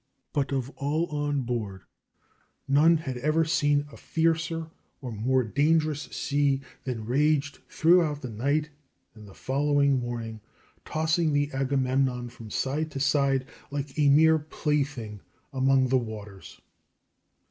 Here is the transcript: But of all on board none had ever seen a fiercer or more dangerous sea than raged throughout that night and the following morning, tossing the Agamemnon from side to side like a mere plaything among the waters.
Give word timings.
But 0.33 0.51
of 0.51 0.71
all 0.77 1.05
on 1.15 1.41
board 1.43 1.83
none 2.67 2.97
had 2.97 3.17
ever 3.17 3.45
seen 3.45 3.85
a 3.91 3.97
fiercer 3.97 4.71
or 4.99 5.11
more 5.11 5.43
dangerous 5.43 6.05
sea 6.11 6.61
than 6.85 7.05
raged 7.05 7.59
throughout 7.69 8.23
that 8.23 8.31
night 8.31 8.71
and 9.13 9.27
the 9.27 9.35
following 9.35 9.99
morning, 9.99 10.41
tossing 10.85 11.33
the 11.33 11.51
Agamemnon 11.53 12.29
from 12.29 12.49
side 12.49 12.89
to 12.89 12.99
side 12.99 13.45
like 13.69 13.95
a 13.99 14.09
mere 14.09 14.39
plaything 14.39 15.19
among 15.53 15.89
the 15.89 15.99
waters. 15.99 16.59